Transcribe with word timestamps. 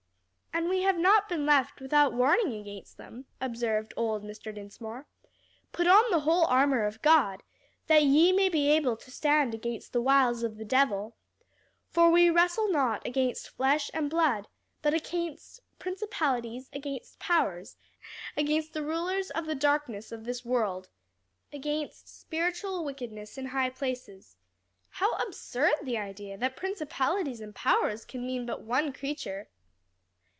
"And 0.53 0.67
we 0.69 0.81
have 0.81 0.97
not 0.97 1.29
been 1.29 1.45
left 1.45 1.79
without 1.79 2.13
warning 2.13 2.53
against 2.53 2.97
them," 2.97 3.25
observed 3.39 3.93
old 3.95 4.21
Mr. 4.21 4.53
Dinsmore. 4.53 5.07
"'Put 5.71 5.87
on 5.87 6.03
the 6.11 6.19
whole 6.19 6.43
armor 6.45 6.85
of 6.85 7.01
God, 7.01 7.41
that 7.87 8.03
ye 8.03 8.33
may 8.33 8.49
be 8.49 8.67
able 8.69 8.97
to 8.97 9.09
stand 9.09 9.55
against 9.55 9.93
the 9.93 10.01
wiles 10.01 10.43
of 10.43 10.57
the 10.57 10.65
devil. 10.65 11.15
For 11.89 12.11
we 12.11 12.29
wrestle 12.29 12.69
not 12.69 13.03
against 13.07 13.49
flesh 13.49 13.89
and 13.93 14.09
blood, 14.09 14.49
but 14.81 14.93
against 14.93 15.61
principalities, 15.79 16.69
against 16.73 17.17
powers, 17.17 17.77
against 18.35 18.73
the 18.73 18.83
rulers 18.83 19.31
of 19.31 19.45
the 19.45 19.55
darkness 19.55 20.11
of 20.11 20.25
this 20.25 20.43
world, 20.43 20.89
against 21.53 22.09
spiritual 22.09 22.83
wickedness 22.83 23.37
in 23.37 23.47
high 23.47 23.69
places.' 23.69 24.35
How 24.89 25.13
absurd 25.15 25.75
the 25.83 25.97
idea 25.97 26.37
that 26.37 26.57
principalities 26.57 27.39
and 27.41 27.55
powers 27.55 28.03
can 28.03 28.27
mean 28.27 28.45
but 28.45 28.61
one 28.61 28.91
creature!" 28.91 29.47